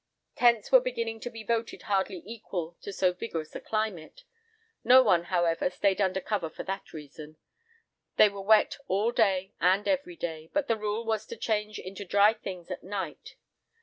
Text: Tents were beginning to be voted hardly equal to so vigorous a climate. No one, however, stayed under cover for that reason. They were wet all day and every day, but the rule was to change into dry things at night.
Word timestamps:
Tents 0.33 0.71
were 0.71 0.79
beginning 0.79 1.19
to 1.19 1.29
be 1.29 1.43
voted 1.43 1.83
hardly 1.83 2.23
equal 2.25 2.75
to 2.81 2.91
so 2.91 3.13
vigorous 3.13 3.55
a 3.55 3.61
climate. 3.61 4.23
No 4.83 5.03
one, 5.03 5.25
however, 5.25 5.69
stayed 5.69 6.01
under 6.01 6.19
cover 6.19 6.49
for 6.49 6.63
that 6.63 6.91
reason. 6.91 7.37
They 8.17 8.27
were 8.27 8.41
wet 8.41 8.77
all 8.87 9.11
day 9.11 9.53
and 9.61 9.87
every 9.87 10.15
day, 10.15 10.49
but 10.53 10.67
the 10.67 10.75
rule 10.75 11.05
was 11.05 11.27
to 11.27 11.37
change 11.37 11.77
into 11.77 12.03
dry 12.03 12.33
things 12.33 12.71
at 12.71 12.83
night. 12.83 13.35